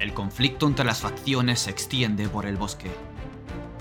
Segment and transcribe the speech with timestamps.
[0.00, 2.90] El conflicto entre las facciones se extiende por el bosque.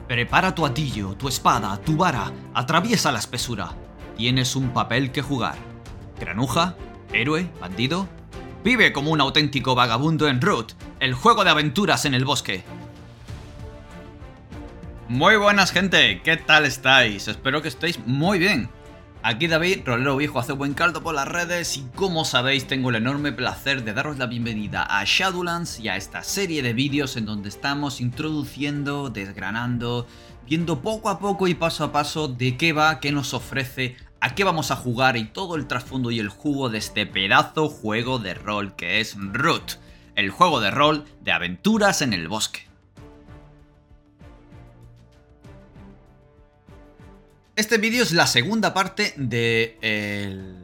[0.05, 3.71] Prepara tu atillo, tu espada, tu vara, atraviesa la espesura.
[4.17, 5.55] Tienes un papel que jugar.
[6.19, 6.75] Granuja,
[7.13, 8.09] héroe, bandido.
[8.65, 12.65] Vive como un auténtico vagabundo en Root, el juego de aventuras en el bosque.
[15.07, 17.29] Muy buenas gente, ¿qué tal estáis?
[17.29, 18.69] Espero que estéis muy bien.
[19.21, 22.95] Aquí David, rolero viejo, hace buen caldo por las redes y como sabéis tengo el
[22.95, 27.25] enorme placer de daros la bienvenida a Shadowlands y a esta serie de vídeos en
[27.25, 30.07] donde estamos introduciendo, desgranando,
[30.47, 34.35] viendo poco a poco y paso a paso de qué va, qué nos ofrece, a
[34.35, 38.19] qué vamos a jugar y todo el trasfondo y el jugo de este pedazo juego
[38.19, 39.79] de rol que es Root,
[40.15, 42.68] el juego de rol de aventuras en el bosque.
[47.59, 50.55] Este vídeo es la segunda parte del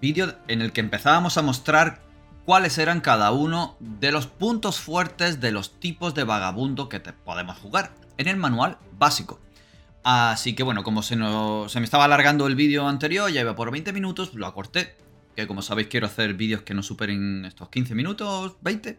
[0.00, 2.02] vídeo en el que empezábamos a mostrar
[2.44, 7.12] cuáles eran cada uno de los puntos fuertes de los tipos de vagabundo que te
[7.12, 9.38] podemos jugar en el manual básico.
[10.02, 13.70] Así que bueno, como se, se me estaba alargando el vídeo anterior, ya iba por
[13.70, 14.96] 20 minutos, lo acorté.
[15.36, 18.98] Que como sabéis quiero hacer vídeos que no superen estos 15 minutos, 20.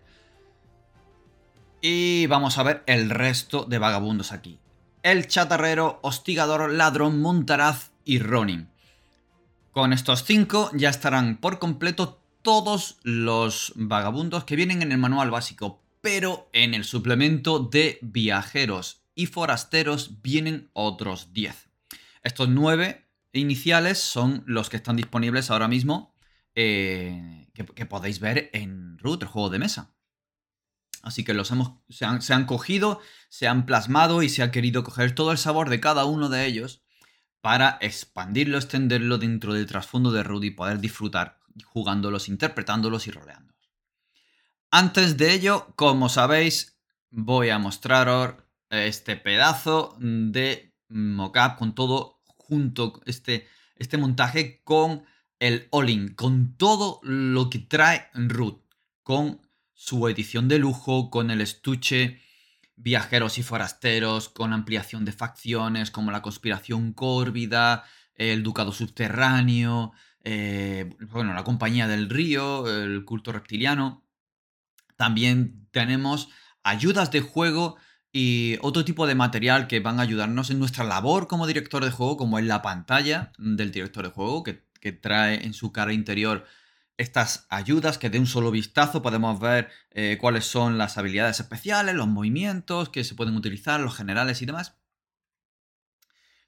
[1.81, 4.60] Y vamos a ver el resto de vagabundos aquí
[5.03, 8.69] el chatarrero, hostigador, ladrón, montaraz y Ronin.
[9.71, 15.31] Con estos cinco ya estarán por completo todos los vagabundos que vienen en el manual
[15.31, 21.69] básico, pero en el suplemento de viajeros y forasteros vienen otros 10.
[22.23, 26.15] Estos 9 iniciales son los que están disponibles ahora mismo
[26.55, 29.93] eh, que, podéis ver en Root, el juego de mesa.
[31.03, 35.15] Así que los hemos, se han, cogido, se han plasmado y se ha querido coger
[35.15, 36.83] todo el sabor de cada uno de ellos
[37.41, 43.51] para expandirlo, extenderlo dentro del trasfondo de Rudy y poder disfrutar jugándolos, interpretándolos y roleándolos.
[44.69, 46.77] Antes de ello, como sabéis,
[47.09, 48.35] voy a mostraros
[48.69, 55.03] este pedazo de mockup con todo junto, este, este montaje con
[55.39, 58.61] el all-in, con todo lo que trae Root,
[59.03, 59.41] con
[59.83, 62.21] su edición de lujo con el estuche
[62.75, 67.83] Viajeros y Forasteros, con ampliación de facciones como la Conspiración Córvida,
[68.13, 69.91] el Ducado Subterráneo,
[70.23, 74.05] eh, bueno, la Compañía del Río, el Culto Reptiliano.
[74.97, 76.29] También tenemos
[76.61, 77.77] ayudas de juego
[78.13, 81.89] y otro tipo de material que van a ayudarnos en nuestra labor como director de
[81.89, 85.91] juego, como en la pantalla del director de juego, que, que trae en su cara
[85.91, 86.45] interior
[86.97, 91.95] estas ayudas que de un solo vistazo podemos ver eh, cuáles son las habilidades especiales,
[91.95, 94.77] los movimientos que se pueden utilizar, los generales y demás.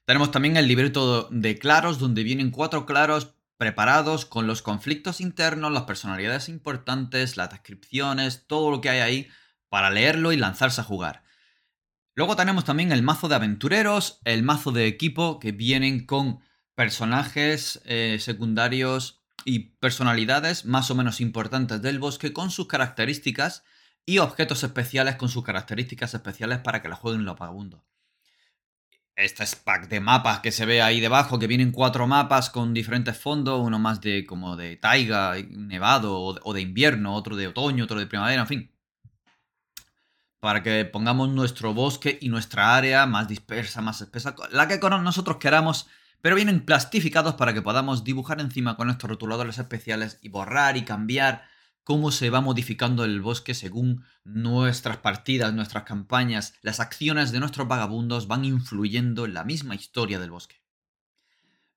[0.04, 5.72] Tenemos también el libreto de claros, donde vienen cuatro claros preparados con los conflictos internos,
[5.72, 9.28] las personalidades importantes, las descripciones, todo lo que hay ahí
[9.68, 11.24] para leerlo y lanzarse a jugar.
[12.14, 16.40] Luego tenemos también el mazo de aventureros, el mazo de equipo que vienen con
[16.74, 23.64] personajes eh, secundarios y personalidades más o menos importantes del bosque con sus características
[24.06, 27.82] y objetos especiales con sus características especiales para que la jueguen los vagabundos.
[29.16, 32.74] Este es pack de mapas que se ve ahí debajo, que vienen cuatro mapas con
[32.74, 37.84] diferentes fondos, uno más de como de taiga, nevado o de invierno, otro de otoño,
[37.84, 38.72] otro de primavera, en fin.
[40.40, 45.36] Para que pongamos nuestro bosque y nuestra área más dispersa, más espesa, la que nosotros
[45.36, 45.86] queramos
[46.24, 50.82] pero vienen plastificados para que podamos dibujar encima con estos rotuladores especiales y borrar y
[50.86, 51.44] cambiar
[51.82, 57.68] cómo se va modificando el bosque según nuestras partidas, nuestras campañas, las acciones de nuestros
[57.68, 60.62] vagabundos van influyendo en la misma historia del bosque.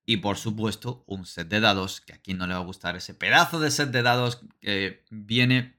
[0.06, 3.14] Y por supuesto, un set de dados, que aquí no le va a gustar ese
[3.14, 5.78] pedazo de set de dados que viene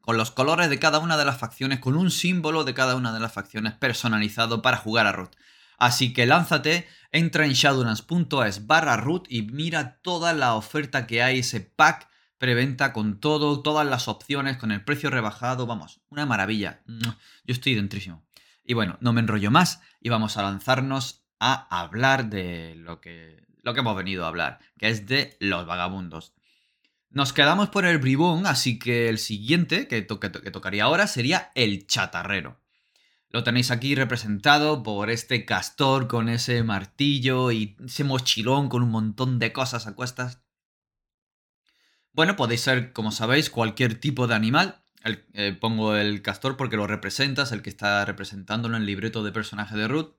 [0.00, 3.14] con los colores de cada una de las facciones, con un símbolo de cada una
[3.14, 5.36] de las facciones personalizado para jugar a Root.
[5.78, 11.40] Así que lánzate, entra en shadowlands.es barra root y mira toda la oferta que hay,
[11.40, 12.08] ese pack
[12.38, 16.82] preventa con todo, todas las opciones, con el precio rebajado, vamos, una maravilla.
[16.86, 17.14] Yo
[17.46, 18.24] estoy dentrísimo.
[18.64, 23.46] Y bueno, no me enrollo más y vamos a lanzarnos a hablar de lo que,
[23.62, 26.34] lo que hemos venido a hablar, que es de los vagabundos.
[27.10, 31.86] Nos quedamos por el bribón, así que el siguiente que, que tocaría ahora sería el
[31.86, 32.60] chatarrero.
[33.34, 38.90] Lo tenéis aquí representado por este castor con ese martillo y ese mochilón con un
[38.90, 40.44] montón de cosas a cuestas.
[42.12, 44.84] Bueno, podéis ser, como sabéis, cualquier tipo de animal.
[45.32, 49.32] Eh, pongo el castor porque lo representas, el que está representándolo en el libreto de
[49.32, 50.14] personaje de Ruth,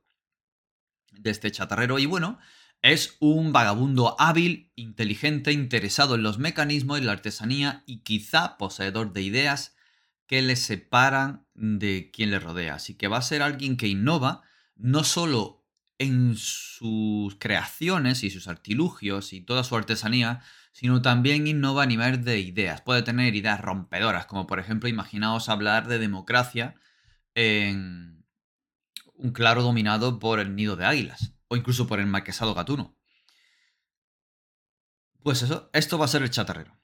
[1.14, 2.00] de este chatarrero.
[2.00, 2.38] Y bueno,
[2.82, 9.14] es un vagabundo hábil, inteligente, interesado en los mecanismos y la artesanía y quizá poseedor
[9.14, 9.75] de ideas
[10.28, 12.76] que le separan de quien le rodea.
[12.76, 14.42] Así que va a ser alguien que innova
[14.76, 15.66] no solo
[15.98, 20.42] en sus creaciones y sus artilugios y toda su artesanía,
[20.74, 22.82] sino también innova a nivel de ideas.
[22.82, 26.76] Puede tener ideas rompedoras, como por ejemplo, imaginaos hablar de democracia
[27.34, 28.26] en
[29.14, 32.98] un claro dominado por el nido de águilas, o incluso por el marquesado gatuno.
[35.24, 36.75] Pues eso, esto va a ser el chatarrero.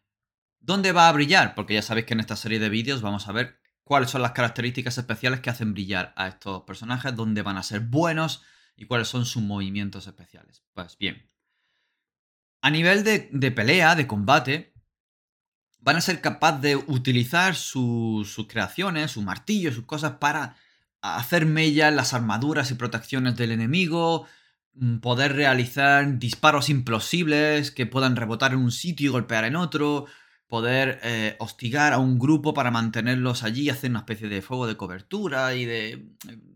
[0.61, 1.55] ¿Dónde va a brillar?
[1.55, 4.31] Porque ya sabéis que en esta serie de vídeos vamos a ver cuáles son las
[4.31, 8.43] características especiales que hacen brillar a estos personajes, dónde van a ser buenos
[8.75, 10.63] y cuáles son sus movimientos especiales.
[10.73, 11.29] Pues bien,
[12.61, 14.73] a nivel de, pelea, de combate,
[15.79, 20.55] van a ser capaces de utilizar sus creaciones, su martillo, sus cosas para
[21.01, 24.27] hacer mella en las armaduras y protecciones del enemigo,
[24.75, 30.05] mm, poder realizar disparos implosibles que puedan rebotar en un sitio y golpear en otro,
[30.51, 34.75] poder eh, hostigar a un grupo para mantenerlos allí, hacer una especie de fuego de
[34.75, 36.09] cobertura y de eh,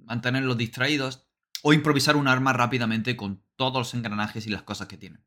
[0.04, 1.26] mantenerlos distraídos,
[1.64, 5.24] o improvisar un arma rápidamente con todos los engranajes y las cosas que tienen.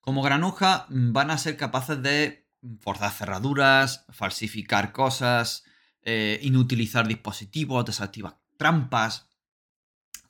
[0.00, 2.48] Como granuja mm, van a ser capaces de
[2.80, 5.62] forzar cerraduras, falsificar cosas,
[6.02, 9.30] eh, inutilizar dispositivos, desactivar trampas,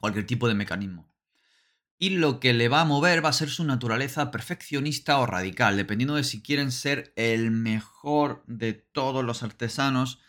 [0.01, 1.12] cualquier tipo de mecanismo.
[1.99, 5.77] Y lo que le va a mover va a ser su naturaleza perfeccionista o radical,
[5.77, 10.21] dependiendo de si quieren ser el mejor de todos los artesanos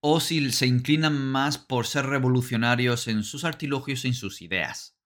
[0.00, 4.98] o si se inclinan más por ser revolucionarios en sus artilugios y en sus ideas.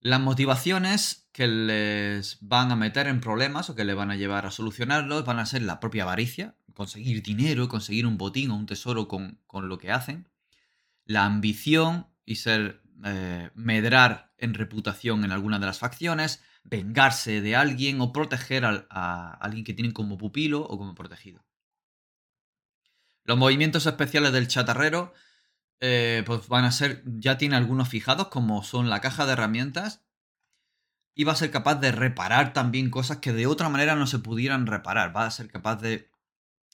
[0.00, 4.46] Las motivaciones que les van a meter en problemas o que le van a llevar
[4.46, 8.66] a solucionarlos van a ser la propia avaricia, conseguir dinero, conseguir un botín o un
[8.66, 10.28] tesoro con, lo que hacen,
[11.04, 17.54] la ambición y ser eh, medrar en reputación en alguna de las facciones, vengarse de
[17.54, 21.44] alguien o proteger a, alguien que tienen como pupilo o como protegido.
[23.24, 25.12] Los movimientos especiales del chatarrero
[25.80, 30.04] eh, pues van a ser, ya tiene algunos fijados, como son la caja de herramientas,
[31.14, 34.18] y va a ser capaz de reparar también cosas que de otra manera no se
[34.18, 35.16] pudieran reparar.
[35.16, 36.10] Va a ser capaz de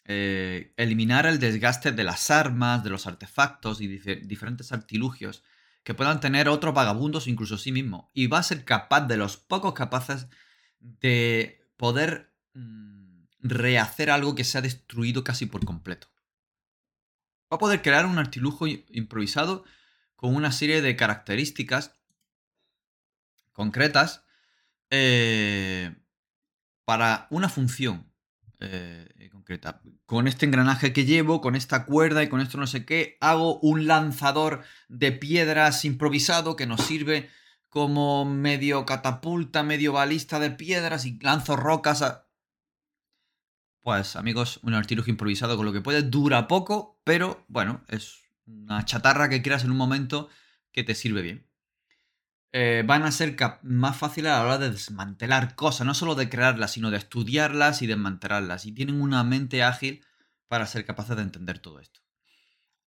[0.04, 5.42] eh, eliminar el desgaste de las armas, de los artefactos y diferentes artilugios
[5.82, 8.10] que puedan tener otros vagabundos, incluso sí mismo.
[8.14, 10.28] Y va a ser capaz de los pocos capaces
[10.78, 16.08] de poder mm, rehacer algo que se ha destruido casi por completo.
[17.52, 19.64] Va a poder crear un artilugio improvisado
[20.16, 21.94] con una serie de características
[23.52, 24.24] concretas
[24.90, 25.94] eh,
[26.84, 28.11] para una función
[28.62, 29.82] eh, concreta.
[30.06, 33.58] Con este engranaje que llevo, con esta cuerda y con esto no sé qué, hago
[33.60, 37.28] un lanzador de piedras improvisado que nos sirve
[37.68, 42.28] como medio catapulta, medio balista de piedras y lanzo rocas a...
[43.80, 48.84] Pues amigos, un artilugio improvisado con lo que puede, dura poco, pero bueno, es una
[48.84, 50.28] chatarra que creas en un momento
[50.70, 51.51] que te sirve bien.
[52.52, 56.28] Eh, van a ser más fáciles a la hora de desmantelar cosas, no solo de
[56.28, 58.66] crearlas, sino de estudiarlas y desmantelarlas.
[58.66, 60.04] Y tienen una mente ágil
[60.48, 62.00] para ser capaces de entender todo esto.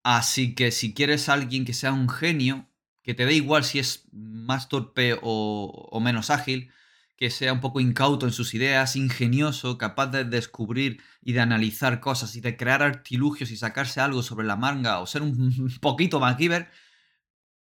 [0.04, 2.70] Así que si quieres a alguien que sea un genio,
[3.02, 6.72] que te dé igual si es más torpe o menos ágil,
[7.18, 12.00] que sea un poco incauto en sus ideas, ingenioso, capaz de descubrir y de analizar
[12.00, 16.20] cosas y de crear artilugios y sacarse algo sobre la manga o ser un poquito
[16.20, 16.70] MacGyver,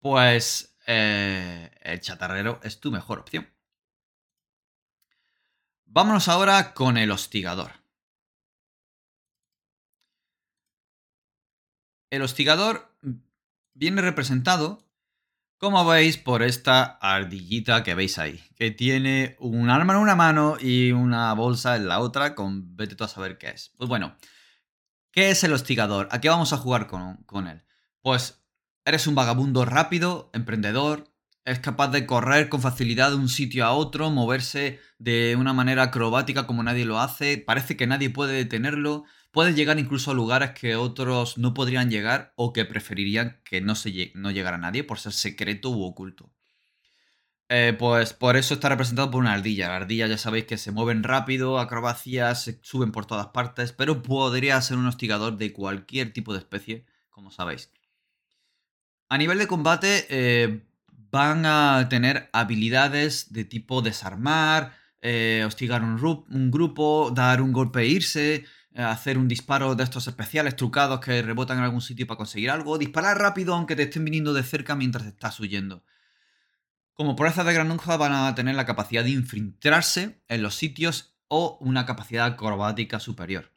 [0.00, 3.48] pues eh, el chatarrero es tu mejor opción.
[5.84, 7.72] Vámonos ahora con el hostigador.
[12.10, 12.94] El hostigador
[13.74, 14.86] viene representado
[15.62, 20.56] como veis por esta ardillita que veis ahí, que tiene un arma en una mano
[20.58, 23.72] y una bolsa en la otra con vete tú a saber qué es.
[23.76, 24.16] Pues bueno,
[25.12, 26.08] ¿qué es el hostigador?
[26.10, 27.62] ¿A qué vamos a jugar con, con él?
[28.00, 28.41] Pues
[28.84, 31.12] eres un vagabundo rápido, emprendedor,
[31.44, 35.84] es capaz de correr con facilidad de un sitio a otro, moverse de una manera
[35.84, 40.50] acrobática como nadie lo hace, parece que nadie puede detenerlo, Puedes llegar incluso a lugares
[40.50, 44.98] que otros no podrían llegar o que preferirían que no, se, no llegara nadie por
[44.98, 46.30] ser secreto u oculto.
[47.48, 49.68] Eh, pues por eso está representado por una ardilla.
[49.68, 54.02] La ardilla ya sabéis que se mueven rápido, acrobacias, se suben por todas partes, pero
[54.02, 57.70] podría ser un hostigador de cualquier tipo de especie, como sabéis.
[59.12, 60.64] A nivel de combate, eh,
[61.10, 67.88] van a tener habilidades de tipo desarmar, eh, hostigar un, grupo, dar un golpe e
[67.88, 72.16] irse, eh, hacer un disparo de estos especiales trucados que rebotan en algún sitio para
[72.16, 75.84] conseguir algo, disparar rápido aunque te estén viniendo de cerca mientras estás huyendo.
[76.94, 81.58] Como proezas de granuja van a tener la capacidad de infiltrarse en los sitios o
[81.60, 83.51] una capacidad acrobática superior.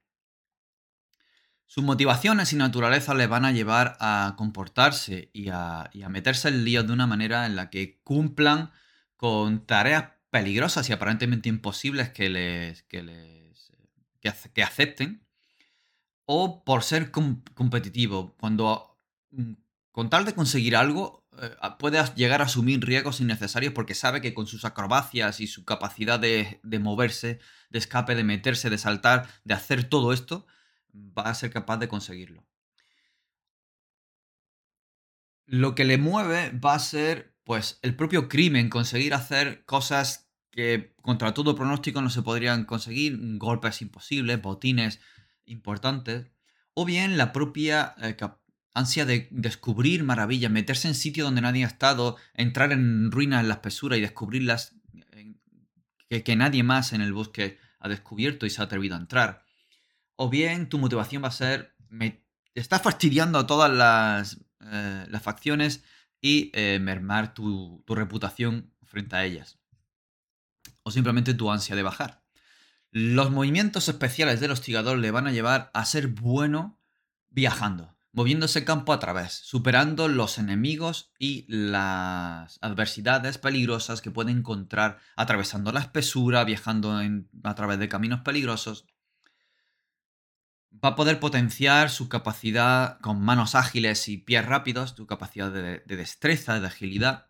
[1.68, 6.86] Sus motivaciones y naturaleza le van a llevar a comportarse y a, meterse en líos
[6.86, 8.72] de una manera en la que cumplan
[9.16, 13.72] con tareas peligrosas y aparentemente imposibles que les, que les
[14.54, 15.26] que, acepten
[16.26, 18.36] o por ser competitivo.
[18.40, 19.00] Cuando
[19.32, 19.54] mm,
[19.92, 24.34] con tal de conseguir algo eh, puede llegar a asumir riesgos innecesarios porque sabe que
[24.34, 29.28] con sus acrobacias y su capacidad de, de moverse, de escape, de meterse, de saltar,
[29.44, 30.46] de hacer todo esto,
[30.96, 32.46] va a ser capaz de conseguirlo.
[35.46, 40.96] Lo que le mueve va a ser, pues, el propio crimen, conseguir hacer cosas que
[41.02, 45.00] contra todo pronóstico no se podrían conseguir, golpes imposibles, botines
[45.46, 46.32] importantes,
[46.74, 48.18] o bien la propia eh,
[48.74, 53.50] ansia de descubrir maravillas, meterse en sitios donde nadie ha estado, entrar en ruinas en
[53.50, 54.76] la espesura y descubrirlas
[56.10, 59.45] que, que nadie más en el bosque ha descubierto y se ha atrevido a entrar.
[60.16, 65.84] O bien tu motivación va a ser, me está fastidiando a todas las, eh, facciones
[66.22, 69.60] y eh, mermar tu, tu reputación frente a ellas.
[70.84, 72.24] O simplemente tu ansia de bajar.
[72.92, 76.80] Los movimientos especiales del hostigador le van a llevar a ser bueno
[77.30, 85.00] viajando, moviéndose campo a través, superando los enemigos y las adversidades peligrosas que puede encontrar
[85.18, 86.98] atravesando la espesura, viajando
[87.44, 88.88] a través de caminos peligrosos
[90.84, 95.80] va a poder potenciar su capacidad con manos ágiles y pies rápidos, su capacidad de,
[95.86, 97.30] destreza, de agilidad.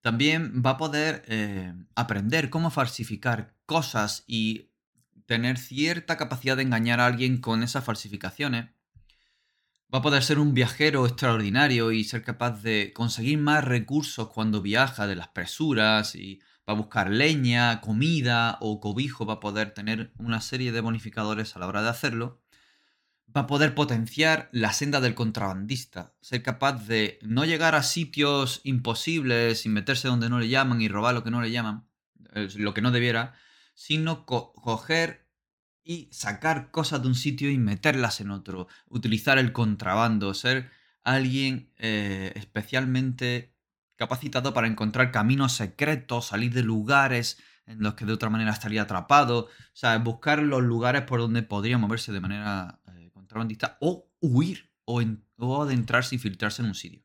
[0.00, 4.70] También va a poder eh, aprender cómo falsificar cosas y
[5.26, 8.70] tener cierta capacidad de engañar a alguien con esas falsificaciones.
[9.92, 14.60] Va a poder ser un viajero extraordinario y ser capaz de conseguir más recursos cuando
[14.60, 19.72] viaja de las presuras y va a buscar leña, comida o cobijo, va a poder
[19.72, 22.40] tener una serie de bonificadores a la hora de hacerlo.
[23.36, 28.60] Va a poder potenciar la senda del contrabandista, ser capaz de no llegar a sitios
[28.64, 31.88] imposibles y meterse donde no le llaman y robar lo que no le llaman,
[32.56, 33.34] lo que no debiera,
[33.74, 35.26] sino coger
[35.82, 40.70] y sacar cosas de un sitio y meterlas en otro, utilizar el contrabando, ser
[41.02, 43.53] alguien eh, especialmente
[43.96, 48.82] capacitado para encontrar caminos secretos, salir de lugares en los que de otra manera estaría
[48.82, 54.10] atrapado, o sea, buscar los lugares por donde podría moverse de manera eh, contrabandista o
[54.20, 55.00] huir o,
[55.62, 57.02] adentrarse y filtrarse en un sitio.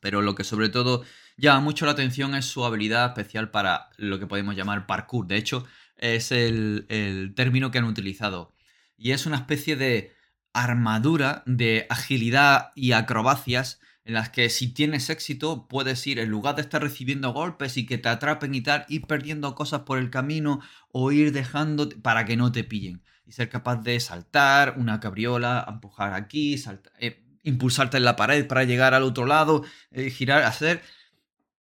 [0.00, 1.04] Pero lo que sobre todo
[1.36, 5.26] llama mucho la atención es su habilidad especial para lo que podemos llamar parkour.
[5.26, 5.66] De hecho,
[5.96, 8.54] es el, el término que han utilizado.
[8.96, 10.14] Y es una especie de
[10.52, 16.56] armadura de agilidad y acrobacias en las que si tienes éxito puedes ir, en lugar
[16.56, 20.10] de estar recibiendo golpes y que te atrapen y tal, ir perdiendo cosas por el
[20.10, 23.02] camino o ir dejando para que no te pillen.
[23.26, 26.56] Y ser capaz de saltar una cabriola, empujar aquí,
[26.98, 30.82] eh, impulsarte en la pared para llegar al otro lado, eh, girar, hacer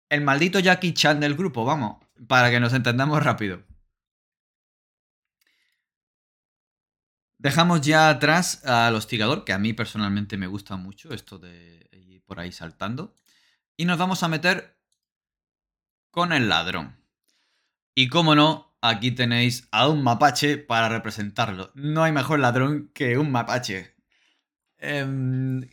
[0.08, 3.67] el maldito Jackie Chan del grupo, vamos, para que nos entendamos rápido.
[7.38, 11.88] Dejamos ya atrás al hostigador, que a mí personalmente me gusta mucho esto de
[12.28, 13.14] por ahí saltando.
[13.76, 14.76] Y nos vamos a meter
[16.10, 16.96] con el ladrón.
[17.94, 21.72] Y como no, aquí tenéis a un mapache para representarlo.
[21.74, 23.96] No hay mejor ladrón que un mapache.
[24.76, 25.68] Em,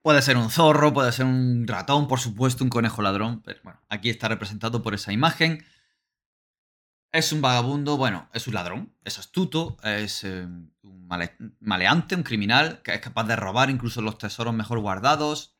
[0.00, 3.42] puede ser un zorro, puede ser un ratón, por supuesto, un conejo ladrón.
[3.42, 5.64] Pero bueno, aquí está representado por esa imagen.
[7.12, 11.08] Es un vagabundo, bueno, es un ladrón, es astuto, es em, un
[11.60, 15.56] maleante, un criminal, que es capaz de robar incluso los tesoros mejor guardados.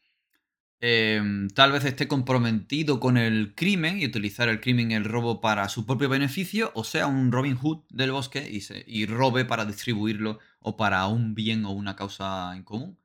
[0.81, 5.41] Em, tal vez esté comprometido con el crimen y utilizar el crimen y el robo
[5.41, 8.49] para su propio beneficio, o sea, un Robin Hood del bosque
[8.87, 12.99] y robe para distribuirlo o para un bien o una causa en común.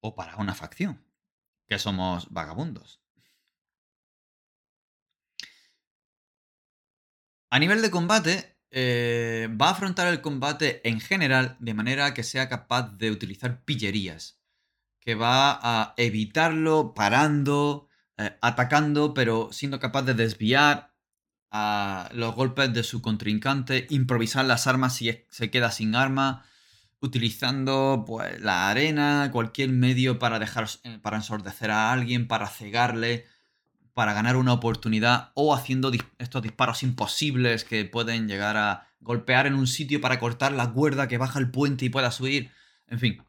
[0.00, 1.02] O para una facción,
[1.68, 3.01] que somos vagabundos.
[7.52, 12.22] A nivel de combate, eh, va a afrontar el combate en general de manera que
[12.22, 14.40] sea capaz de utilizar pillerías.
[15.00, 20.94] Que va a evitarlo parando, eh, atacando, pero siendo capaz de desviar
[22.14, 26.46] los golpes de su contrincante, improvisar las armas si se queda sin arma,
[27.00, 33.26] utilizando pues, la arena, cualquier medio para dejar eh, para ensordecer a alguien, para cegarle
[33.94, 39.54] para ganar una oportunidad o haciendo estos disparos imposibles que pueden llegar a golpear en
[39.54, 42.50] un sitio para cortar la cuerda que baja el puente y pueda subir.
[42.86, 43.24] En fin,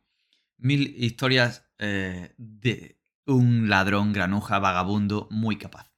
[0.58, 5.91] mil historias eh, de un ladrón granuja vagabundo muy capaz.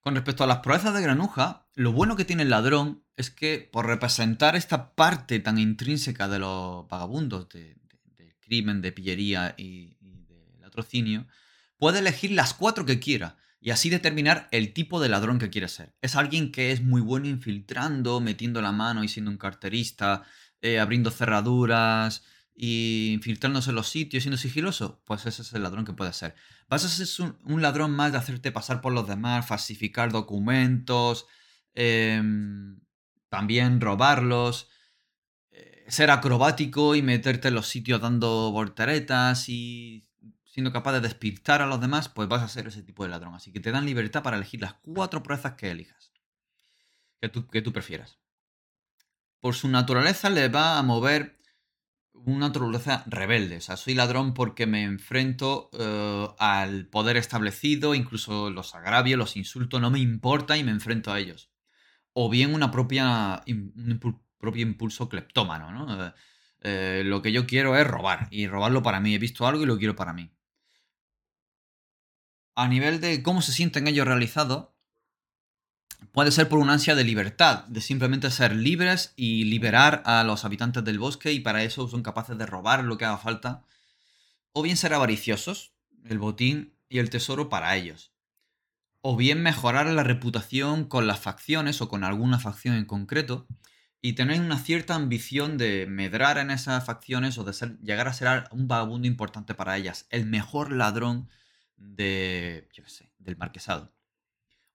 [0.00, 3.68] Con respecto a las proezas de granuja, lo bueno que tiene el ladrón es que
[3.70, 7.76] por representar esta parte tan intrínseca de los vagabundos, de,
[8.40, 11.26] crimen, de pillería y, y de latrocinio,
[11.80, 15.66] puede elegir las cuatro que quiera y así determinar el tipo de ladrón que quiere
[15.66, 15.96] ser.
[16.02, 20.22] ¿Es alguien que es muy bueno infiltrando, metiendo la mano y siendo un carterista,
[20.60, 22.22] eh, abriendo cerraduras
[22.54, 25.02] y infiltrándose en los sitios, siendo sigiloso?
[25.06, 26.34] Pues ese es el ladrón que puede ser.
[26.68, 31.26] ¿Vas a ser un, ladrón más de hacerte pasar por los demás, falsificar documentos,
[31.74, 32.78] em,
[33.30, 34.68] también robarlos?
[35.50, 40.09] Eh, ser acrobático y meterte en los sitios dando volteretas y
[40.50, 43.34] siendo capaz de despistar a los demás, pues vas a ser ese tipo de ladrón.
[43.34, 46.12] Así que te dan libertad para elegir las cuatro proezas que elijas.
[47.20, 48.18] Que tú, que tú prefieras.
[49.40, 51.38] Por su naturaleza le va a mover
[52.12, 53.58] una naturaleza rebelde.
[53.58, 59.36] O sea, soy ladrón porque me enfrento eh, al poder establecido, incluso los agravios, los
[59.36, 61.50] insultos, no me importa y me enfrento a ellos.
[62.12, 64.00] O bien una propia, un
[64.38, 66.06] propio impulso cleptómano, ¿no?
[66.06, 66.12] Eh,
[66.62, 69.14] eh, lo que yo quiero es robar y robarlo para mí.
[69.14, 70.32] He visto algo y lo quiero para mí
[72.54, 74.68] a nivel de cómo se sienten ellos realizados,
[76.12, 80.44] puede ser por una ansia de libertad, de simplemente ser libres y liberar a los
[80.44, 83.64] habitantes del bosque y para eso son capaces de robar lo que haga falta,
[84.52, 85.72] o bien ser avariciosos,
[86.04, 88.12] el botín y el tesoro para ellos,
[89.00, 93.46] o bien mejorar la reputación con las facciones o con alguna facción en concreto
[94.02, 98.12] y tener una cierta ambición de medrar en esas facciones o de ser, llegar a
[98.12, 101.28] ser un vagabundo importante para ellas, el mejor ladrón
[101.80, 103.92] de, yo qué sé, del marquesado.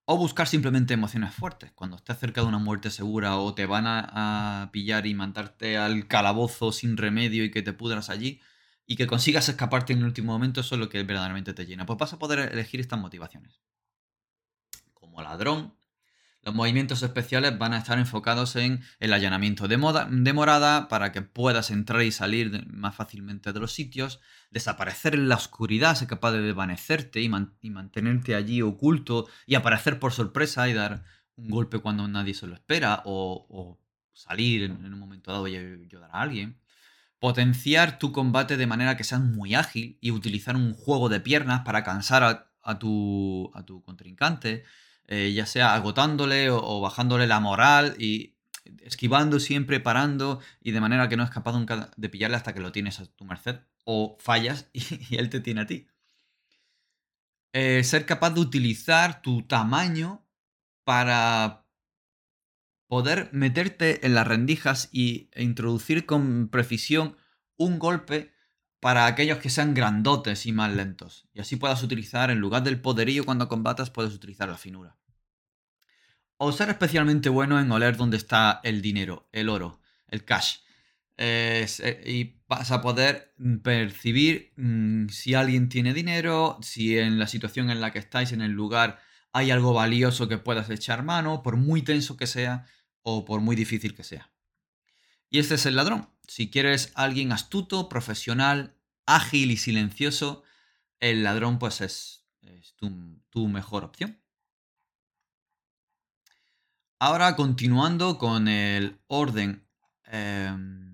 [0.05, 1.71] O buscar simplemente emociones fuertes.
[1.71, 6.07] Cuando estés cerca de una muerte segura o te van a, pillar y mandarte al
[6.07, 8.41] calabozo sin remedio y que te pudras allí
[8.85, 11.85] y que consigas escaparte en el último momento, eso es lo que verdaderamente te llena.
[11.85, 13.61] Pues vas a poder elegir estas motivaciones.
[14.93, 15.75] Como ladrón,
[16.45, 21.71] los movimientos especiales van a estar enfocados en el allanamiento de, morada para que puedas
[21.71, 26.41] entrar y salir más fácilmente de los sitios, desaparecer en la oscuridad, ser capaz de
[26.41, 31.03] desvanecerte y, mantenerte allí oculto y aparecer por sorpresa y dar
[31.35, 33.79] un golpe cuando nadie se lo espera o,
[34.13, 36.59] salir en, un momento dado y ayudar a alguien.
[37.17, 41.61] Potenciar tu combate de manera que seas muy ágil y utilizar un juego de piernas
[41.61, 43.51] para cansar a tu
[43.83, 44.63] contrincante
[45.07, 48.35] eh, ya sea agotándole o, bajándole la moral y
[48.81, 52.59] esquivando siempre, parando y de manera que no es capaz nunca de pillarle hasta que
[52.59, 55.87] lo tienes a tu merced o fallas y, él te tiene a ti.
[57.53, 60.25] Eh, ser capaz de utilizar tu tamaño
[60.83, 61.65] para
[62.87, 67.15] poder meterte en las rendijas y, e introducir con precisión
[67.57, 68.34] un golpe
[68.85, 71.27] para aquellos que sean grandotes y más lentos.
[71.33, 74.95] Y así puedas utilizar, en lugar del poderío cuando combatas, puedes utilizar la finura.
[76.37, 80.57] O ser especialmente bueno en oler dónde está el dinero, el oro, el cash.
[81.17, 81.65] Eh,
[82.05, 87.81] y vas a poder percibir mm, si alguien tiene dinero, si en la situación en
[87.81, 88.99] la que estáis, en el lugar,
[89.33, 92.67] hay algo valioso que puedas echar mano, por muy tenso que sea
[93.01, 94.29] o por muy difícil que sea.
[95.31, 96.07] Y este es el ladrón.
[96.27, 98.74] Si quieres alguien astuto, profesional,
[99.05, 100.43] ágil y silencioso,
[100.99, 102.25] el ladrón pues es,
[103.29, 104.21] tu, mejor opción.
[106.99, 109.67] Ahora continuando con el orden
[110.05, 110.85] em,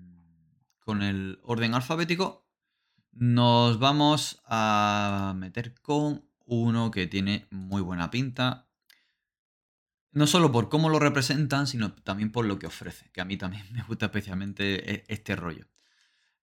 [0.80, 2.48] con el orden alfabético,
[3.12, 8.68] nos vamos a meter con uno que tiene muy buena pinta.
[10.10, 13.36] No solo por cómo lo representan, sino también por lo que ofrece, que a mí
[13.36, 15.66] también me gusta especialmente e, este rollo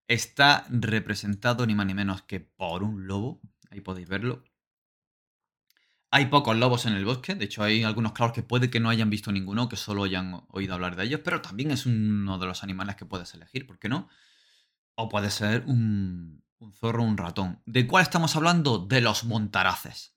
[0.09, 3.39] está representado ni más ni menos que por un lobo.
[3.71, 4.43] Ahí podéis verlo.
[6.11, 8.89] Hay pocos lobos en el bosque, de hecho hay algunos claros que puede que no
[8.89, 12.47] hayan visto ninguno, que solo hayan oído hablar de ellos, pero también es uno de
[12.47, 14.09] los animales que puedes elegir, ¿por qué no?
[14.95, 16.43] O puede ser un,
[16.73, 17.61] zorro un ratón.
[17.67, 18.79] ¿De cuál estamos hablando?
[18.79, 20.15] De los montaraces.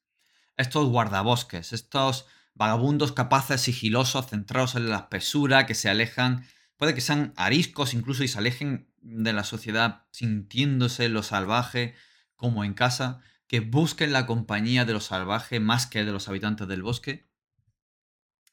[0.56, 6.46] Estos guardabosques, estos vagabundos capaces, sigilosos, centrados en la espesura, que se alejan,
[6.78, 11.94] puede que sean ariscos incluso y se alejen de la sociedad sintiéndose lo salvaje
[12.36, 16.66] como en casa, que busquen la compañía de lo salvaje más que de los habitantes
[16.68, 17.28] del bosque.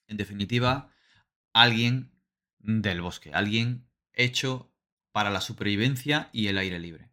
[0.07, 0.91] En definitiva,
[1.53, 2.11] alguien
[2.59, 4.73] del bosque, alguien hecho
[5.11, 7.09] para la supervivencia y el aire libre.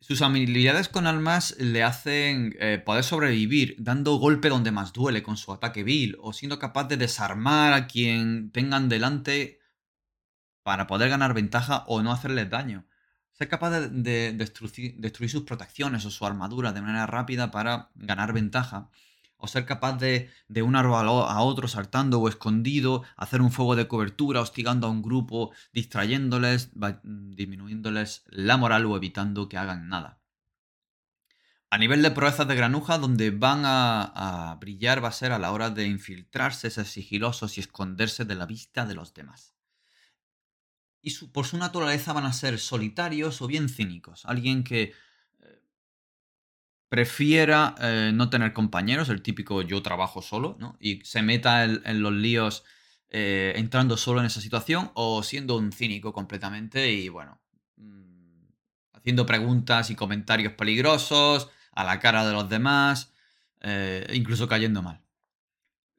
[0.00, 5.38] Sus habilidades con almas le hacen eh, poder sobrevivir dando golpe donde más duele con
[5.38, 9.60] su ataque vil o siendo capaz de desarmar a quien tengan delante
[10.64, 12.84] para poder ganar ventaja o no hacerles daño.
[13.32, 18.90] Ser capaz de, destruir, sus protecciones o su armadura de manera rápida para ganar ventaja.
[19.36, 23.76] o ser capaz de, de un árbol a otro saltando o escondido, hacer un fuego
[23.76, 26.70] de cobertura, hostigando a un grupo, distrayéndoles,
[27.12, 30.24] disminuyéndoles la moral o evitando que hagan nada.
[31.74, 35.50] A nivel de proezas de granuja, donde van a, brillar va a ser a la
[35.50, 39.56] hora de infiltrarse, ser sigilosos y esconderse de la vista de los demás.
[41.04, 44.24] Y por su naturaleza van a ser solitarios o bien cínicos.
[44.24, 44.94] Alguien que
[45.40, 45.62] eh,
[46.88, 50.78] prefiera eh, no tener compañeros, el típico yo trabajo solo, ¿no?
[50.80, 52.64] Y se meta en, los líos
[53.10, 57.38] eh, entrando solo en esa situación o siendo un cínico completamente y bueno,
[57.76, 58.46] mm,
[58.94, 63.12] haciendo preguntas y comentarios peligrosos, a la cara de los demás,
[64.12, 65.03] incluso cayendo mal.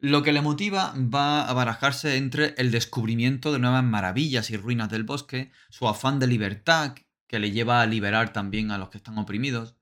[0.05, 4.91] Lo que le motiva va a barajarse entre el descubrimiento de nuevas maravillas y ruinas
[4.91, 6.93] del bosque, su afán de libertad,
[7.25, 9.77] que le lleva a liberar también a los que están oprimidos,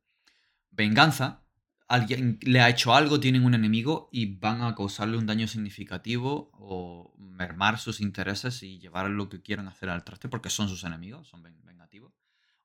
[0.72, 1.44] venganza,
[1.90, 6.52] alguien le ha hecho algo, tienen un enemigo y van a causarle un daño significativo
[6.54, 10.86] o mermar sus intereses y llevar lo que quieran hacer al traste porque son sus
[10.86, 12.14] enemigos, son vengativos.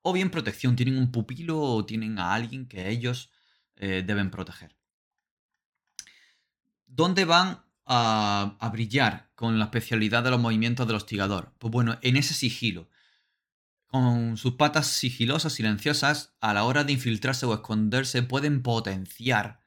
[0.03, 3.33] O bien protección, tienen un pupilo o tienen a alguien que ellos
[3.75, 4.78] eh, deben proteger.
[6.89, 11.53] ¿Dónde van a, brillar con la especialidad de los movimientos del hostigador?
[11.59, 12.89] Pues bueno, en ese sigilo.
[13.87, 19.61] Con sus patas sigilosas, silenciosas, a la hora de infiltrarse o esconderse, pueden potenciar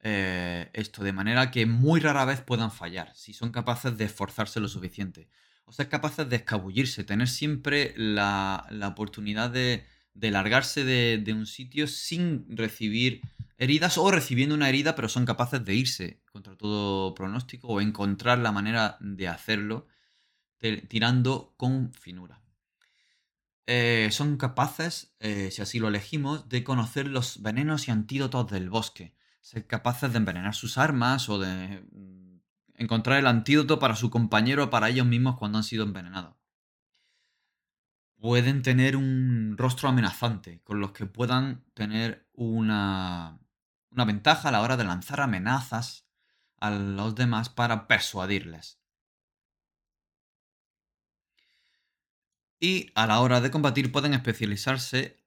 [0.00, 4.58] eh, esto de manera que muy rara vez puedan fallar, si son capaces de esforzarse
[4.58, 5.28] lo suficiente
[5.64, 12.44] o ser capaces de escabullirse, tener siempre la, oportunidad de, largarse de, un sitio sin
[12.48, 13.22] recibir
[13.62, 18.38] heridas o recibiendo una herida, pero son capaces de irse contra todo pronóstico o encontrar
[18.38, 19.86] la manera de hacerlo
[20.88, 22.42] tirando con finura.
[23.66, 28.68] Eh, son capaces, eh, si así lo elegimos, de conocer los venenos y antídotos del
[28.68, 31.84] bosque, ser capaces de envenenar sus armas o de
[32.74, 36.34] encontrar el antídoto para su compañero o para ellos mismos cuando han sido envenenados.
[38.16, 43.41] Pueden tener un rostro amenazante, con los que puedan tener una,
[43.92, 46.06] una ventaja a la hora de lanzar amenazas
[46.60, 48.80] a los demás para persuadirles.
[52.60, 55.22] Y a la hora de combatir pueden especializarse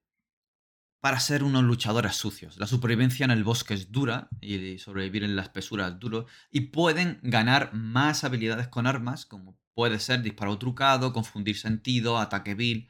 [1.01, 2.57] para ser unos luchadores sucios.
[2.57, 6.25] La supervivencia en el bosque es dura y sobrevivir en la espesura es duro.
[6.49, 12.55] Y pueden ganar más habilidades con armas, como puede ser disparo trucado, confundir sentido, ataque
[12.55, 12.89] vil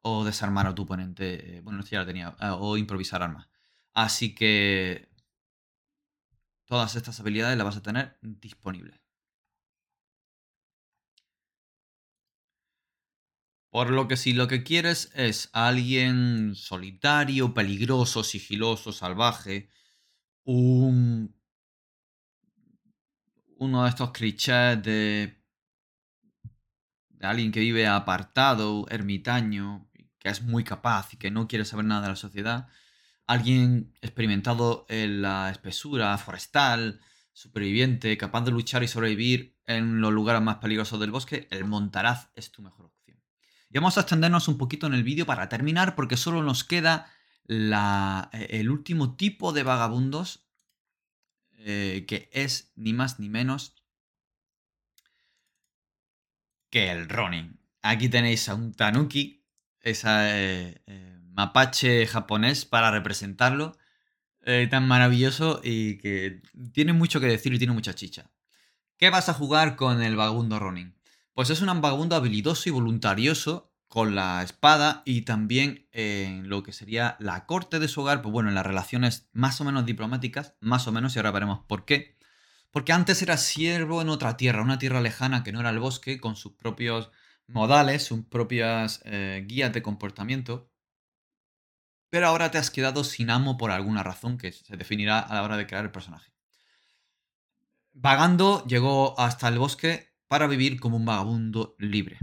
[0.00, 1.58] o desarmar a tu oponente.
[1.58, 2.34] Eh, bueno, esto ya lo tenía.
[2.40, 3.46] Eh, o improvisar armas.
[3.94, 5.11] Así que
[6.72, 8.98] todas estas habilidades las vas a tener disponibles.
[13.70, 19.68] Por lo que si lo que quieres es alguien solitario, peligroso, sigiloso, salvaje,
[20.44, 21.38] un,
[23.58, 25.44] uno de estos clichés de,
[27.10, 31.84] de alguien que vive apartado, ermitaño, que es muy capaz y que no quiere saber
[31.84, 32.68] nada de la sociedad,
[33.32, 37.00] alguien experimentado en la espesura forestal,
[37.32, 42.28] superviviente, capaz de luchar y sobrevivir en los lugares más peligrosos del bosque, el montaraz
[42.34, 43.18] es tu mejor opción.
[43.70, 47.10] Y vamos a extendernos un poquito en el vídeo para terminar porque solo nos queda
[47.48, 50.46] e, el último tipo de vagabundos
[51.58, 53.76] eh, que es ni más ni menos
[56.68, 57.60] que el Ronin.
[57.80, 59.44] Aquí tenéis a un Tanuki,
[59.80, 63.76] eh, eh, mapache japonés para representarlo,
[64.70, 66.42] tan maravilloso y que
[66.72, 68.30] tiene mucho que decir y tiene mucha chicha.
[68.96, 70.96] ¿Qué vas a jugar con el vagabundo Ronin?
[71.34, 76.72] Pues es un vagabundo habilidoso y voluntarioso con la espada y también en lo que
[76.72, 80.54] sería la corte de su hogar, pues bueno, en las relaciones más o menos diplomáticas,
[80.60, 82.16] más o menos, y ahora veremos por qué.
[82.70, 86.20] Porque antes era siervo en otra tierra, una tierra lejana que no era el bosque,
[86.20, 87.10] con sus propios
[87.46, 90.71] modales, sus propias eh, guías de comportamiento.
[92.12, 95.42] Pero ahora te has quedado sin amo por alguna razón que se definirá a la
[95.44, 96.30] hora de crear el personaje.
[97.94, 102.18] Vagando, llegó hasta el bosque para vivir como un vagabundo libre.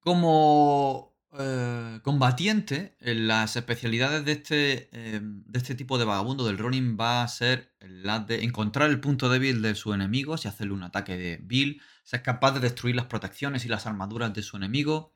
[0.00, 6.98] Como eh, combatiente, las especialidades de este, em, de este tipo de vagabundo del Ronin
[7.00, 10.82] va a ser la de encontrar el punto débil de su enemigo, si hacerle un
[10.82, 15.15] ataque de Bill, ser capaz de destruir las protecciones y las armaduras de su enemigo,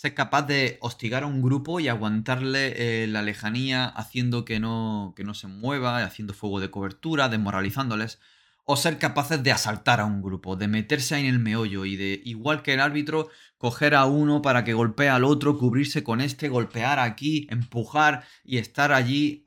[0.00, 5.12] ser capaz de hostigar a un grupo y aguantarle eh, la lejanía haciendo que no,
[5.14, 8.18] que no se mueva, haciendo fuego de cobertura, desmoralizándoles
[8.64, 11.96] o ser capaces de asaltar a un grupo, de meterse ahí en el meollo y
[11.96, 16.22] de, igual que el árbitro, coger a uno para que golpee al otro, cubrirse con
[16.22, 19.44] este, golpear aquí, empujar y estar allí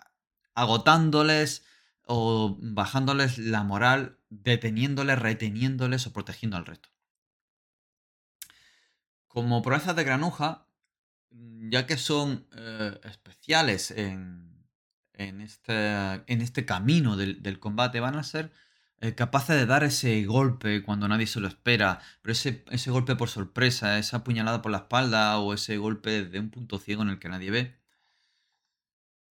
[0.53, 1.65] agotándoles
[2.05, 6.92] o bajándoles la moral, deteniéndoles, reteniéndoles o protegiendo al resto.
[9.33, 10.67] Como proezas de granuja,
[11.31, 14.61] ya que son eh, especiales en,
[15.17, 18.51] este, camino del, combate, van a ser
[18.99, 23.27] eh, capaces de dar ese golpe cuando nadie se lo espera, pero ese, golpe por
[23.27, 27.17] sorpresa, esa puñalada por la espalda o ese golpe de un punto ciego en el
[27.17, 27.75] que nadie ve.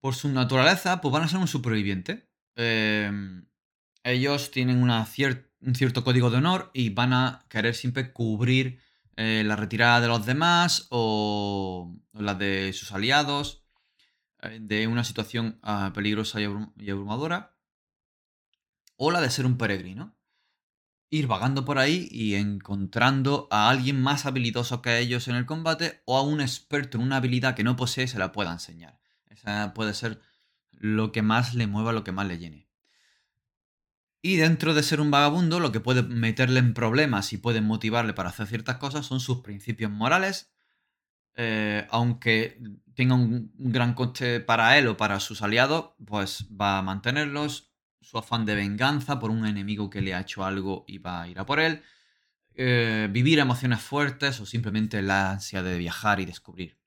[0.01, 2.29] Por su naturaleza, pues van a ser un superviviente.
[2.57, 3.47] Em,
[4.03, 8.81] ellos tienen un cierto código de honor y van a querer siempre cubrir
[9.17, 13.65] eh, la retirada de los demás o, la de sus aliados
[14.43, 17.55] eh, de una situación ah, peligrosa y abrumadora
[18.97, 20.17] o la de ser un peregrino.
[21.11, 26.03] Ir vagando por ahí y encontrando a alguien más habilidoso que ellos en el combate
[26.07, 28.99] o a un experto en una habilidad que no posee se la pueda enseñar.
[29.29, 30.21] Esa puede ser
[30.73, 32.69] lo que más le mueva, lo que más le llene.
[34.27, 38.15] Y dentro de ser un vagabundo, lo que puede meterle en problemas y puede motivarle
[38.15, 40.51] para hacer ciertas cosas son sus principios morales,
[41.35, 42.59] eh, aunque
[42.95, 48.17] tenga un gran coste para él o para sus aliados, pues va a mantenerlos su
[48.17, 51.39] afán de venganza por un enemigo que le ha hecho algo y va a ir
[51.39, 51.83] a por él,
[52.55, 56.79] eh, vivir emociones fuertes o simplemente la ansia de viajar y descubrir.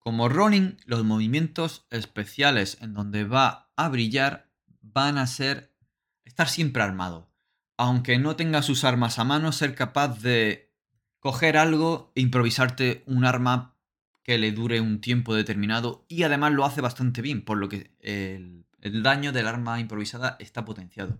[0.00, 5.74] Como Ronin, los movimientos especiales en donde va a brillar van a ser
[6.24, 7.30] estar siempre armado.
[7.76, 10.72] Aunque no tenga sus armas a mano, ser capaz de
[11.18, 13.74] coger algo e improvisarte un arma
[14.22, 17.90] que le dure un tiempo determinado y además lo hace bastante bien, por lo que
[18.00, 18.64] el,
[19.02, 21.18] daño del arma improvisada está potenciado.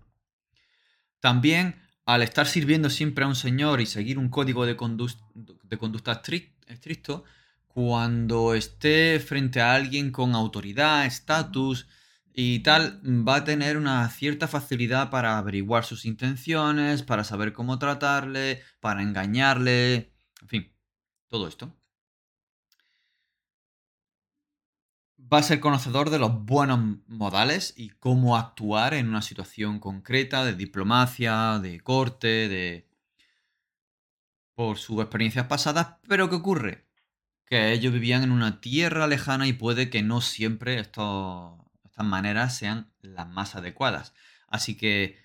[1.19, 6.21] También, al estar sirviendo siempre a un señor y seguir un código de, de conducta
[6.67, 7.23] estricto,
[7.67, 11.87] cuando esté frente a alguien con autoridad, estatus
[12.35, 17.79] y tal, va a tener una cierta facilidad para averiguar sus intenciones, para saber cómo
[17.79, 20.73] tratarle, para engañarle, en fin,
[21.29, 21.73] todo esto.
[25.31, 30.45] va a ser conocedor de los buenos modales y cómo actuar en una situación concreta
[30.45, 32.87] de diplomacia, de corte, de...
[34.55, 36.85] por sus experiencias pasadas, pero ¿qué ocurre?
[37.45, 40.79] Que ellos vivían en una tierra lejana y puede que no siempre
[42.03, 44.13] maneras sean las más adecuadas.
[44.47, 45.19] Así que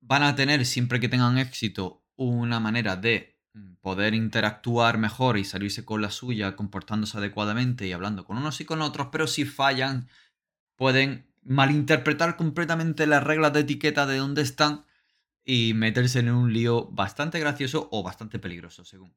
[0.00, 5.44] van a tener, siempre que tengan éxito, una manera de Mm, poder interactuar mejor y
[5.44, 9.44] salirse con la suya comportándose adecuadamente y hablando con unos y con otros, pero si
[9.44, 10.08] fallan
[10.76, 14.84] pueden malinterpretar completamente las reglas de etiqueta de dónde están
[15.44, 19.14] y meterse en un lío bastante gracioso o bastante peligroso, según.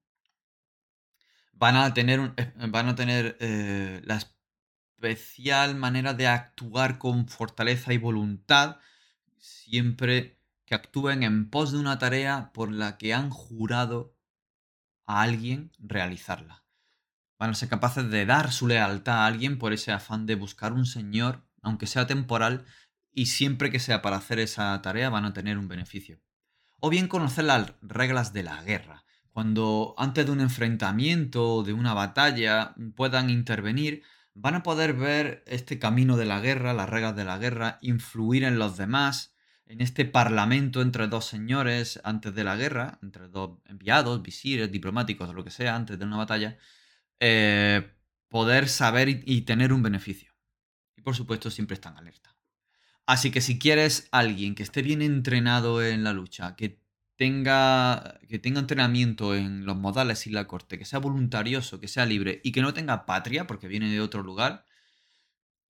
[1.54, 4.20] Van a tener, eh, van a tener eh, la
[5.04, 8.78] especial manera de actuar con fortaleza y voluntad
[9.38, 14.16] siempre que actúen en pos de una tarea por la que han jurado
[15.06, 16.64] a alguien realizarla.
[17.38, 20.72] Van a ser capaces de dar su lealtad a alguien por ese afán de buscar
[20.72, 22.66] un señor, aunque sea temporal,
[23.12, 26.22] y siempre que sea para hacer esa tarea van a tener un beneficio.
[26.80, 29.04] O bien conocer las reglas de la guerra.
[29.32, 34.04] Cuando antes de un enfrentamiento o de una batalla puedan intervenir,
[34.36, 38.44] van a poder ver este camino de la guerra, las reglas de la guerra, influir
[38.44, 43.60] en los demás, en este parlamento entre dos señores antes de la guerra, entre dos
[43.66, 46.58] enviados, visires, diplomáticos o lo que sea, antes de una batalla,
[47.20, 47.94] eh,
[48.28, 50.34] poder saber y, tener un beneficio.
[50.98, 52.36] Y por supuesto siempre están alerta.
[53.06, 56.83] Así que si quieres alguien que esté bien entrenado en la lucha, que
[57.16, 62.06] tenga, que tenga entrenamiento en los modales y la corte, que sea voluntarioso, que sea
[62.06, 64.66] libre y que no tenga patria porque viene de otro lugar,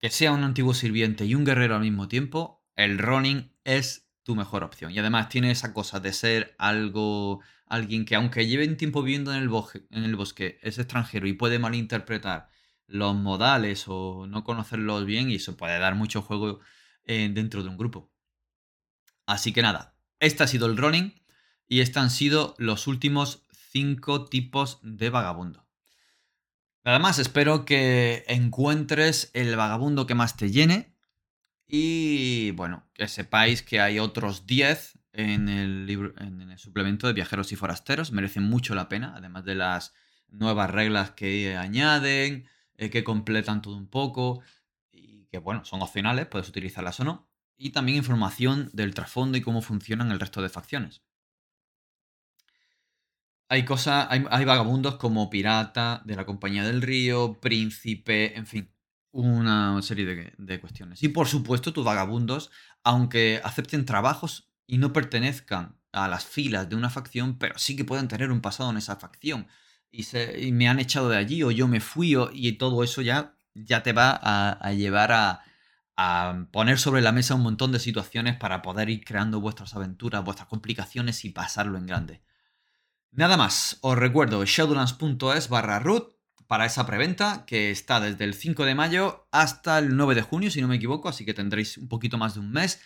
[0.01, 4.35] que sea un antiguo sirviente y un guerrero al mismo tiempo, el running es tu
[4.35, 4.91] mejor opción.
[4.91, 9.33] Y además tiene esa cosa de ser algo, alguien que aunque lleve un tiempo viviendo
[9.33, 12.49] en el, bosque, en el bosque, es extranjero y puede malinterpretar
[12.87, 16.59] los modales o no conocerlos bien y eso puede dar mucho juego
[17.05, 18.11] eh, dentro de un grupo.
[19.25, 21.22] Así que nada, este ha sido el running
[21.67, 25.65] y estos han sido los últimos cinco tipos de vagabundo.
[26.85, 30.93] Nada más, espero que encuentres el vagabundo que más te llene
[31.67, 37.13] y bueno, que sepáis que hay otros 10 en el, libro, en el suplemento de
[37.13, 38.11] viajeros y forasteros.
[38.11, 39.93] Merecen mucho la pena, además de las
[40.27, 42.47] nuevas reglas que añaden,
[42.77, 44.41] eh, que completan todo un poco
[44.91, 47.29] y que bueno, son opcionales, puedes utilizarlas o no.
[47.57, 51.01] Y también información del trasfondo y cómo funcionan el resto de facciones.
[53.49, 58.73] Hay cosas, hay, vagabundos como pirata, de la compañía del río, príncipe, en fin.
[59.11, 61.03] una serie de, cuestiones.
[61.03, 62.51] Y por supuesto, tus vagabundos,
[62.83, 67.85] aunque acepten trabajos y no pertenezcan a las filas de una facción, pero sí que
[67.85, 69.47] pueden tener un pasado en esa facción.
[69.91, 73.35] Y, se, me han echado de allí, o yo me fui, y todo eso ya,
[73.53, 75.43] ya te va a, llevar a,
[75.95, 80.23] a, poner sobre la mesa un montón de situaciones para poder ir creando vuestras aventuras,
[80.23, 82.21] vuestras complicaciones y pasarlo en grande.
[83.15, 86.15] Nada más, os recuerdo shadowlands.es barra root
[86.47, 90.49] para esa preventa que está desde el 5 de mayo hasta el 9 de junio,
[90.49, 92.81] si no me equivoco, así que tendréis un poquito más de un mes.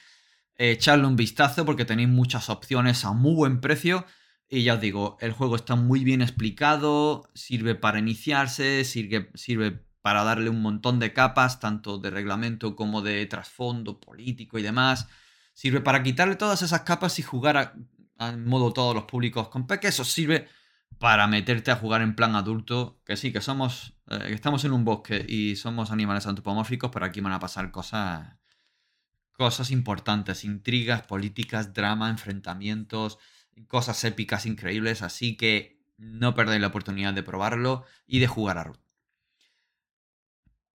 [0.58, 4.06] echarle un vistazo porque tenéis muchas opciones a muy buen precio.
[4.50, 9.82] Y ya os digo, el juego está muy bien explicado, sirve para iniciarse, sirve, sirve
[10.02, 15.08] para darle un montón de capas, tanto de reglamento como de trasfondo político y demás.
[15.54, 17.74] Sirve para quitarle todas esas capas y jugar a,
[18.38, 19.88] modo todos los públicos con peque.
[19.88, 20.48] Eso sirve
[21.00, 24.84] para meterte a jugar en plan adulto, que sí, que somos, eh, estamos en un
[24.84, 28.38] bosque y somos animales antropomórficos, pero aquí van a pasar cosas,
[29.34, 33.20] cosas importantes, intrigas, políticas, drama, enfrentamientos,
[33.68, 38.64] cosas épicas increíbles, así que no perdáis la oportunidad de probarlo y de jugar a
[38.64, 38.80] Root.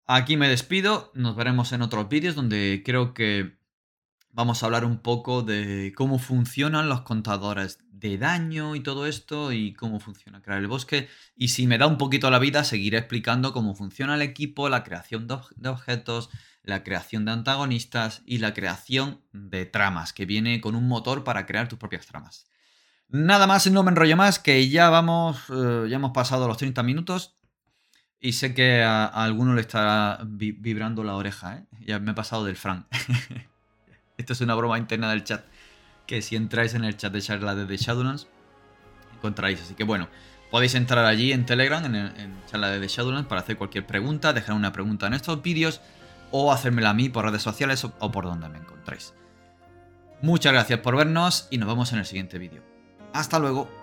[0.07, 3.57] Aquí me despido, nos veremos en otros vídeos donde creo que
[4.33, 9.53] vamos a hablar un poco de cómo funcionan los contadores de daño y todo esto
[9.53, 11.09] y cómo funciona crear el bosque.
[11.37, 14.83] Y si me da un poquito la vida, seguiré explicando cómo funciona el equipo, la
[14.83, 16.31] creación de, objetos,
[16.63, 21.47] la creación de antagonistas y la creación de tramas, que viene con un motor para
[21.47, 22.47] crear tus propias tramas.
[23.09, 26.83] Nada más, no me enrollo más, que ya vamos, eh, ya hemos pasado los 30
[26.83, 27.37] minutos
[28.19, 31.67] y sé que a, alguno le estará vibrando la oreja, ¿eh?
[31.87, 32.87] Ya me he pasado del Frank.
[34.17, 35.45] Esto es una broma interna del chat.
[36.07, 38.29] Que si entráis en el chat de charla de The Shadowlands,
[39.15, 39.61] encontráis.
[39.63, 40.09] Así que bueno,
[40.51, 44.55] podéis entrar allí en Telegram, en, charla de The Shadowlands, para hacer cualquier pregunta, dejar
[44.55, 45.81] una pregunta en estos vídeos
[46.31, 49.15] o hacérmela a mí por redes sociales o, o por donde me encontráis.
[50.23, 52.63] Muchas gracias por vernos y nos vemos en el siguiente vídeo.
[53.13, 53.82] Hasta luego.